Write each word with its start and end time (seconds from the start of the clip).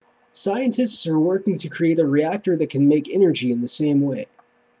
scientists 0.31 1.05
are 1.05 1.19
working 1.19 1.59
to 1.59 1.69
create 1.69 1.99
a 1.99 2.03
reactor 2.07 2.55
that 2.55 2.71
can 2.71 2.87
make 2.87 3.07
energy 3.07 3.51
in 3.51 3.61
the 3.61 3.67
same 3.67 4.01
way 4.01 4.25